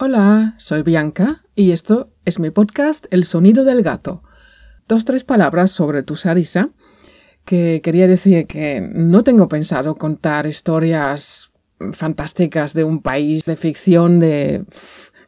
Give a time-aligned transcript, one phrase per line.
[0.00, 4.22] Hola, soy Bianca y esto es mi podcast El sonido del gato.
[4.86, 6.70] Dos, tres palabras sobre tu Sarisa,
[7.44, 11.50] que quería decir que no tengo pensado contar historias
[11.94, 14.64] fantásticas de un país de ficción, de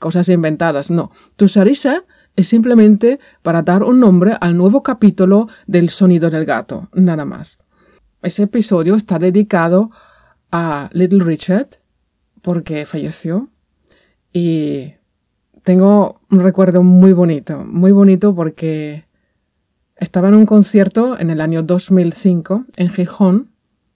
[0.00, 1.12] cosas inventadas, no.
[1.36, 2.02] Tu Sarisa
[2.34, 7.58] es simplemente para dar un nombre al nuevo capítulo del sonido del gato, nada más.
[8.20, 9.92] Ese episodio está dedicado
[10.50, 11.68] a Little Richard
[12.42, 13.48] porque falleció
[14.38, 14.92] y
[15.62, 19.06] tengo un recuerdo muy bonito, muy bonito porque
[19.96, 23.50] estaba en un concierto en el año 2005 en Gijón,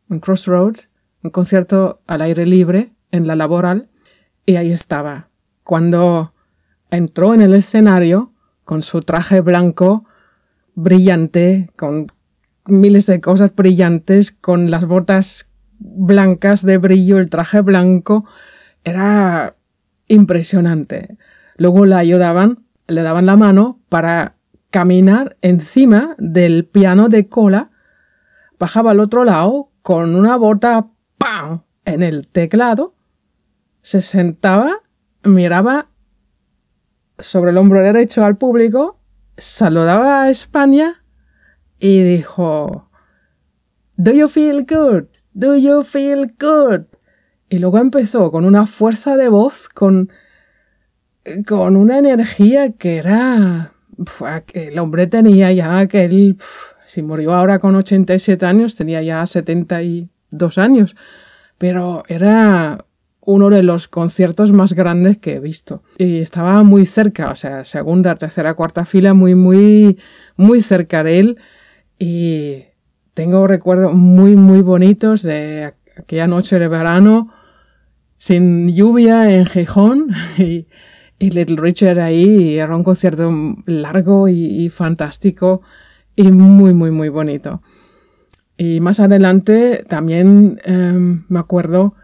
[0.08, 0.76] en Crossroad,
[1.22, 3.90] un concierto al aire libre en la laboral,
[4.46, 5.28] y ahí estaba.
[5.62, 6.32] Cuando
[6.90, 8.32] entró en el escenario
[8.64, 10.06] con su traje blanco
[10.74, 12.10] brillante, con
[12.64, 18.24] miles de cosas brillantes, con las botas blancas de brillo, el traje blanco,
[18.84, 19.56] era
[20.10, 21.16] impresionante.
[21.56, 24.36] Luego le ayudaban, le daban la mano para
[24.70, 27.70] caminar encima del piano de cola,
[28.58, 31.62] bajaba al otro lado con una bota ¡pam!
[31.84, 32.94] en el teclado,
[33.82, 34.80] se sentaba,
[35.22, 35.88] miraba
[37.18, 38.98] sobre el hombro derecho al público,
[39.36, 41.04] saludaba a España
[41.78, 42.90] y dijo,
[43.96, 45.06] Do you feel good?
[45.34, 46.86] Do you feel good?
[47.50, 50.08] Y luego empezó con una fuerza de voz, con,
[51.46, 53.72] con una energía que era...
[54.54, 56.38] el hombre tenía ya que él,
[56.86, 60.94] si murió ahora con 87 años, tenía ya 72 años.
[61.58, 62.86] Pero era
[63.20, 65.82] uno de los conciertos más grandes que he visto.
[65.98, 69.98] Y estaba muy cerca, o sea, segunda, tercera, cuarta fila, muy, muy,
[70.36, 71.38] muy cerca de él.
[71.98, 72.62] Y
[73.12, 77.39] tengo recuerdos muy, muy bonitos de aquella noche de verano
[78.20, 80.66] sin lluvia en Gijón y,
[81.18, 83.30] Little Richard ahí era un concierto
[83.66, 85.62] largo y, fantástico
[86.16, 87.62] y muy, muy, muy bonito.
[88.56, 91.94] Y más adelante también em, me acuerdo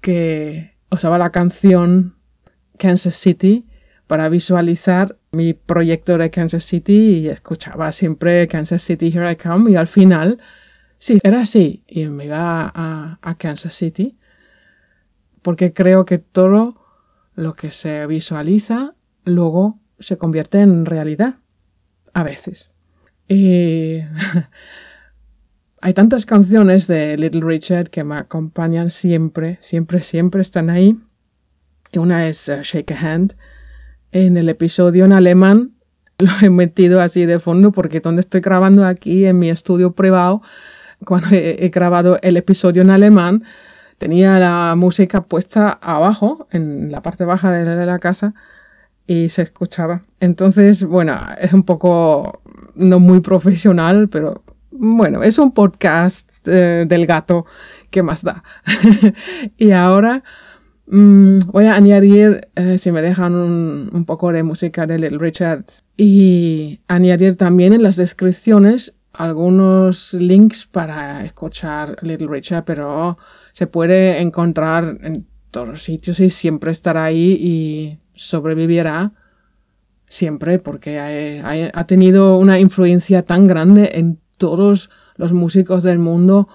[0.00, 2.16] que usaba la canción
[2.78, 3.66] Kansas City
[4.06, 9.70] para visualizar mi proyecto de Kansas City y escuchaba siempre Kansas City Here I Come
[9.70, 10.38] y al final,
[10.98, 14.16] sí, era así y me iba a Kansas City
[15.46, 16.74] porque creo que todo
[17.36, 21.36] lo que se visualiza luego se convierte en realidad,
[22.14, 22.72] a veces.
[23.28, 24.00] Y
[25.80, 30.98] hay tantas canciones de Little Richard que me acompañan siempre, siempre, siempre están ahí.
[31.94, 33.36] Una es uh, Shake a Hand.
[34.10, 35.76] En el episodio en alemán
[36.18, 40.42] lo he metido así de fondo porque donde estoy grabando aquí en mi estudio privado,
[41.04, 43.44] cuando he grabado el episodio en alemán,
[43.98, 48.34] tenía la música puesta abajo, en la parte baja de la, casa,
[49.06, 50.02] y se escuchaba.
[50.20, 52.42] Entonces, bueno, es un poco
[52.74, 57.46] no muy profesional, pero bueno, es un podcast eh, del gato
[57.90, 58.42] que más da.
[59.56, 60.22] y ahora
[60.86, 65.18] mm, voy a añadir, eh, si me dejan un, un, poco de música de Little
[65.18, 65.64] Richard,
[65.96, 73.18] y añadir también en las descripciones algunos links para escuchar Little Richard, pero
[73.52, 79.12] se puede encontrar en todos los sitios y siempre estará ahí y sobrevivirá
[80.08, 86.48] siempre porque ha, tenido una influencia tan grande en todos los músicos del mundo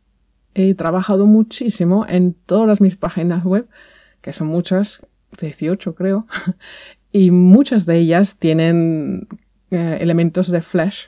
[0.53, 3.67] he trabajado muchísimo en todas mis páginas web,
[4.21, 5.01] que son muchas,
[5.39, 6.27] 18 creo,
[7.11, 9.27] y muchas de ellas tienen
[9.71, 11.05] eh, elementos de Flash.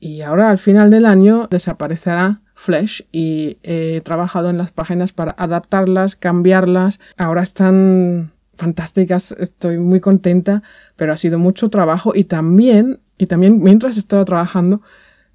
[0.00, 5.32] Y ahora al final del año desaparecerá Flash y he trabajado en las páginas para
[5.38, 6.98] adaptarlas, cambiarlas.
[7.16, 8.32] Ahora están
[8.62, 10.62] fantásticas, estoy muy contenta,
[10.94, 14.82] pero ha sido mucho trabajo y también, y también mientras estaba trabajando,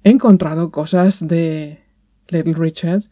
[0.02, 1.84] he encontrado cosas de
[2.28, 3.02] Little Richard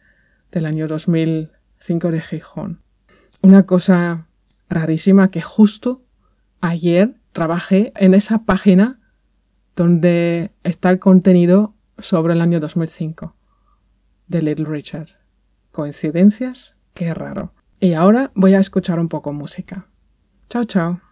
[0.51, 2.81] del año 2005 de Gijón.
[3.43, 4.25] Una cosa
[4.69, 6.03] rarísima que justo
[6.61, 8.99] ayer trabajé en esa página
[9.75, 13.35] donde está el contenido sobre el año 2005
[14.25, 15.09] de Little Richard.
[15.71, 16.73] ¿Coincidencias?
[16.95, 17.53] Qué raro.
[17.79, 19.85] Y ahora voy a escuchar un poco música.
[20.49, 21.06] Chao, chao.